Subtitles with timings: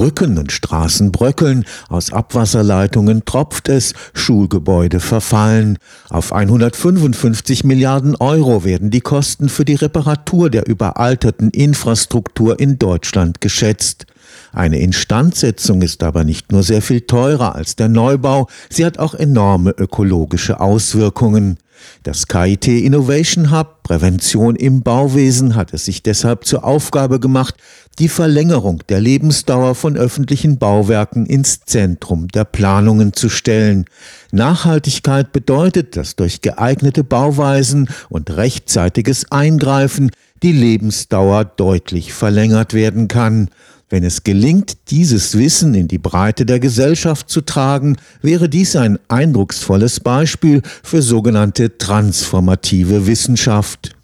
[0.00, 5.76] Brücken und Straßen bröckeln, aus Abwasserleitungen tropft es, Schulgebäude verfallen.
[6.08, 13.42] Auf 155 Milliarden Euro werden die Kosten für die Reparatur der überalterten Infrastruktur in Deutschland
[13.42, 14.06] geschätzt.
[14.54, 19.12] Eine Instandsetzung ist aber nicht nur sehr viel teurer als der Neubau, sie hat auch
[19.12, 21.58] enorme ökologische Auswirkungen.
[22.02, 27.56] Das KIT Innovation Hub Prävention im Bauwesen hat es sich deshalb zur Aufgabe gemacht,
[27.98, 33.86] die Verlängerung der Lebensdauer von öffentlichen Bauwerken ins Zentrum der Planungen zu stellen.
[34.30, 40.12] Nachhaltigkeit bedeutet, dass durch geeignete Bauweisen und rechtzeitiges Eingreifen
[40.42, 43.50] die Lebensdauer deutlich verlängert werden kann.
[43.90, 49.00] Wenn es gelingt, dieses Wissen in die Breite der Gesellschaft zu tragen, wäre dies ein
[49.08, 53.96] eindrucksvolles Beispiel für sogenannte transformative Wissenschaft.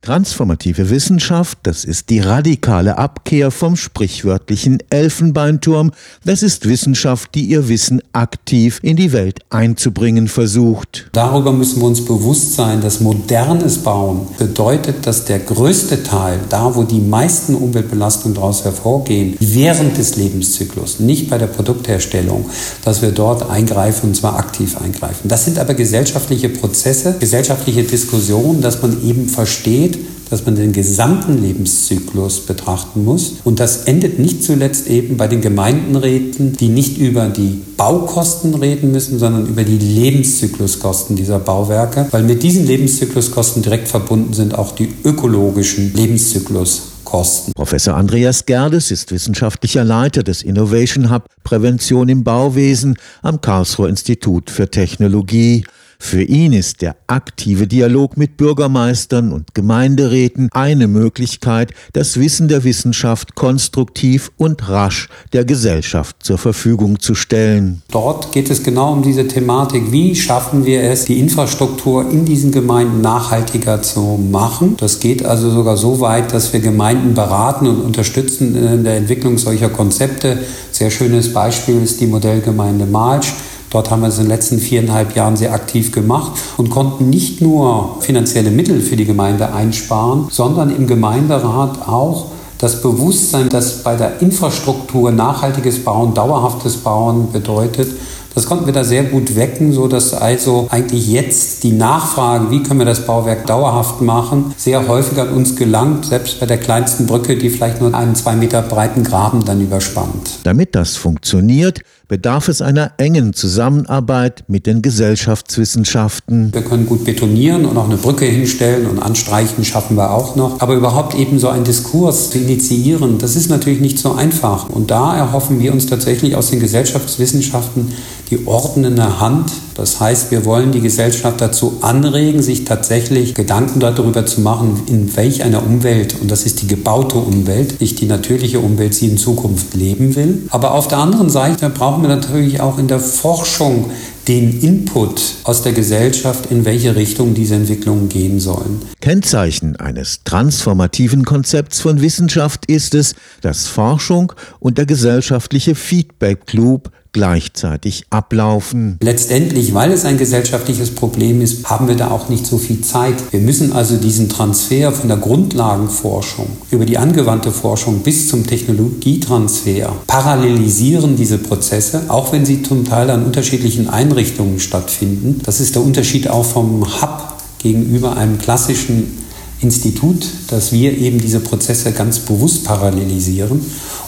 [0.00, 5.90] Transformative Wissenschaft, das ist die radikale Abkehr vom sprichwörtlichen Elfenbeinturm,
[6.24, 11.10] das ist Wissenschaft, die ihr Wissen aktiv in die Welt einzubringen versucht.
[11.12, 16.76] Darüber müssen wir uns bewusst sein, dass modernes Bauen bedeutet, dass der größte Teil, da
[16.76, 22.48] wo die meisten Umweltbelastungen daraus hervorgehen, während des Lebenszyklus, nicht bei der Produktherstellung,
[22.84, 25.28] dass wir dort eingreifen und zwar aktiv eingreifen.
[25.28, 29.87] Das sind aber gesellschaftliche Prozesse, gesellschaftliche Diskussionen, dass man eben versteht,
[30.30, 33.36] dass man den gesamten Lebenszyklus betrachten muss.
[33.44, 38.92] Und das endet nicht zuletzt eben bei den Gemeindenräten, die nicht über die Baukosten reden
[38.92, 44.74] müssen, sondern über die Lebenszykluskosten dieser Bauwerke, weil mit diesen Lebenszykluskosten direkt verbunden sind auch
[44.74, 47.52] die ökologischen Lebenszykluskosten.
[47.54, 54.50] Professor Andreas Gerdes ist wissenschaftlicher Leiter des Innovation Hub Prävention im Bauwesen am Karlsruher Institut
[54.50, 55.64] für Technologie.
[56.00, 62.64] Für ihn ist der aktive Dialog mit Bürgermeistern und Gemeinderäten eine Möglichkeit, das Wissen der
[62.64, 67.82] Wissenschaft konstruktiv und rasch der Gesellschaft zur Verfügung zu stellen.
[67.90, 72.52] Dort geht es genau um diese Thematik, wie schaffen wir es, die Infrastruktur in diesen
[72.52, 74.76] Gemeinden nachhaltiger zu machen.
[74.78, 79.36] Das geht also sogar so weit, dass wir Gemeinden beraten und unterstützen in der Entwicklung
[79.36, 80.38] solcher Konzepte.
[80.70, 83.34] Sehr schönes Beispiel ist die Modellgemeinde Malsch
[83.70, 87.42] Dort haben wir es in den letzten viereinhalb Jahren sehr aktiv gemacht und konnten nicht
[87.42, 92.26] nur finanzielle Mittel für die Gemeinde einsparen, sondern im Gemeinderat auch
[92.58, 97.88] das Bewusstsein, dass bei der Infrastruktur nachhaltiges Bauen, dauerhaftes Bauen bedeutet,
[98.38, 102.62] das konnten wir da sehr gut wecken, so dass also eigentlich jetzt die Nachfrage, wie
[102.62, 107.08] können wir das Bauwerk dauerhaft machen, sehr häufig an uns gelangt, selbst bei der kleinsten
[107.08, 110.38] Brücke, die vielleicht nur einen zwei Meter breiten Graben dann überspannt.
[110.44, 116.52] Damit das funktioniert, bedarf es einer engen Zusammenarbeit mit den Gesellschaftswissenschaften.
[116.54, 120.60] Wir können gut betonieren und auch eine Brücke hinstellen und anstreichen schaffen wir auch noch.
[120.60, 124.70] Aber überhaupt eben so einen Diskurs zu initiieren, das ist natürlich nicht so einfach.
[124.70, 127.92] Und da erhoffen wir uns tatsächlich aus den Gesellschaftswissenschaften
[128.30, 129.52] die ordnende Hand.
[129.74, 135.16] Das heißt, wir wollen die Gesellschaft dazu anregen, sich tatsächlich Gedanken darüber zu machen, in
[135.16, 139.18] welch einer Umwelt, und das ist die gebaute Umwelt, nicht die natürliche Umwelt, sie in
[139.18, 140.48] Zukunft leben will.
[140.50, 143.90] Aber auf der anderen Seite brauchen wir natürlich auch in der Forschung
[144.28, 148.82] den Input aus der Gesellschaft, in welche Richtung diese Entwicklungen gehen sollen.
[149.00, 156.90] Kennzeichen eines transformativen Konzepts von Wissenschaft ist es, dass Forschung und der gesellschaftliche Feedback Loop
[157.12, 158.98] gleichzeitig ablaufen.
[159.02, 163.14] Letztendlich, weil es ein gesellschaftliches Problem ist, haben wir da auch nicht so viel Zeit.
[163.30, 169.92] Wir müssen also diesen Transfer von der Grundlagenforschung über die angewandte Forschung bis zum Technologietransfer
[170.06, 175.40] parallelisieren diese Prozesse, auch wenn sie zum Teil an unterschiedlichen Einrichtungen stattfinden.
[175.44, 179.27] Das ist der Unterschied auch vom Hub gegenüber einem klassischen
[179.60, 183.60] Institut, dass wir eben diese Prozesse ganz bewusst parallelisieren,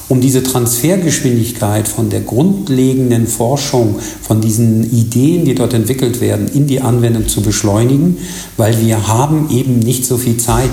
[0.09, 6.67] um diese Transfergeschwindigkeit von der grundlegenden Forschung, von diesen Ideen, die dort entwickelt werden, in
[6.67, 8.19] die Anwendung zu beschleunigen,
[8.57, 10.71] weil wir haben eben nicht so viel Zeit.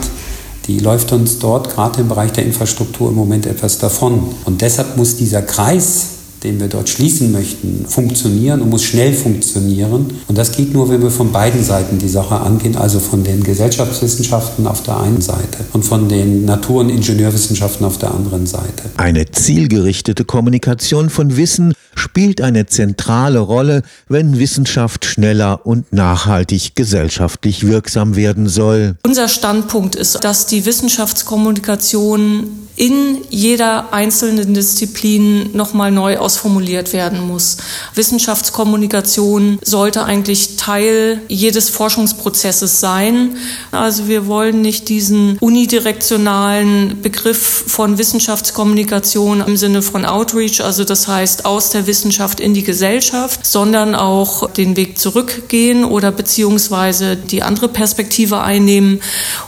[0.68, 4.22] Die läuft uns dort gerade im Bereich der Infrastruktur im Moment etwas davon.
[4.46, 10.08] Und deshalb muss dieser Kreis den wir dort schließen möchten, funktionieren und muss schnell funktionieren.
[10.28, 13.44] Und das geht nur, wenn wir von beiden Seiten die Sache angehen, also von den
[13.44, 18.84] Gesellschaftswissenschaften auf der einen Seite und von den Natur- und Ingenieurwissenschaften auf der anderen Seite.
[18.98, 27.66] Eine zielgerichtete Kommunikation von Wissen spielt eine zentrale Rolle, wenn Wissenschaft schneller und nachhaltig gesellschaftlich
[27.66, 28.96] wirksam werden soll.
[29.06, 37.58] Unser Standpunkt ist, dass die Wissenschaftskommunikation in jeder einzelnen Disziplin nochmal neu ausformuliert werden muss.
[37.96, 43.36] Wissenschaftskommunikation sollte eigentlich Teil jedes Forschungsprozesses sein.
[43.72, 51.08] Also wir wollen nicht diesen unidirektionalen Begriff von Wissenschaftskommunikation im Sinne von Outreach, also das
[51.08, 57.42] heißt aus der Wissenschaft in die Gesellschaft, sondern auch den Weg zurückgehen oder beziehungsweise die
[57.42, 59.02] andere Perspektive einnehmen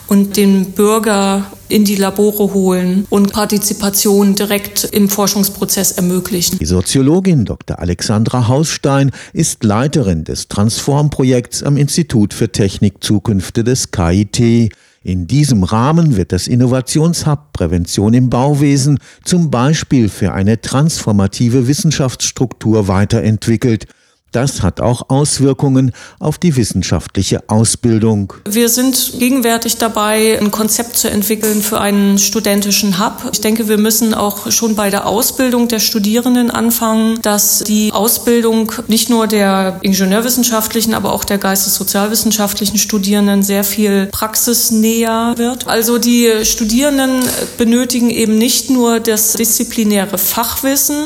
[0.07, 6.57] und den Bürger in die Labore holen und Partizipation direkt im Forschungsprozess ermöglichen.
[6.57, 7.79] Die Soziologin Dr.
[7.79, 14.71] Alexandra Hausstein ist Leiterin des Transform-Projekts am Institut für Technik Zukünfte des KIT.
[15.01, 22.89] In diesem Rahmen wird das Innovationshub Prävention im Bauwesen zum Beispiel für eine transformative Wissenschaftsstruktur
[22.89, 23.85] weiterentwickelt.
[24.31, 28.33] Das hat auch Auswirkungen auf die wissenschaftliche Ausbildung.
[28.47, 33.29] Wir sind gegenwärtig dabei, ein Konzept zu entwickeln für einen studentischen Hub.
[33.33, 38.71] Ich denke, wir müssen auch schon bei der Ausbildung der Studierenden anfangen, dass die Ausbildung
[38.87, 45.65] nicht nur der ingenieurwissenschaftlichen, aber auch der geistessozialwissenschaftlichen Studierenden sehr viel praxisnäher wird.
[45.67, 47.23] Also die Studierenden
[47.57, 51.05] benötigen eben nicht nur das disziplinäre Fachwissen,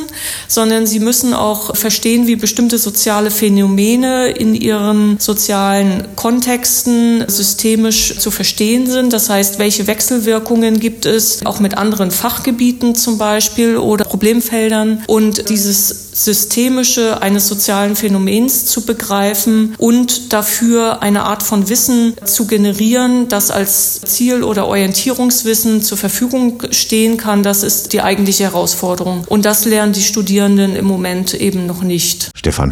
[0.49, 8.17] sondern sie müssen auch verstehen, wie bestimmte soziale soziale Phänomene in ihren sozialen Kontexten systemisch
[8.17, 9.13] zu verstehen sind.
[9.13, 15.47] Das heißt, welche Wechselwirkungen gibt es auch mit anderen Fachgebieten zum Beispiel oder Problemfeldern und
[15.49, 23.27] dieses Systemische eines sozialen Phänomens zu begreifen und dafür eine Art von Wissen zu generieren,
[23.29, 29.25] das als Ziel- oder Orientierungswissen zur Verfügung stehen kann, das ist die eigentliche Herausforderung.
[29.27, 32.31] Und das lernen die Studierenden im Moment eben noch nicht.
[32.35, 32.71] Stefan